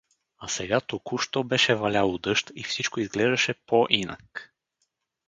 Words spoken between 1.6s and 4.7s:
валяло дъжд и всичко изглеждаше по-инак.